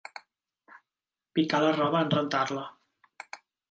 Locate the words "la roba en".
1.67-2.13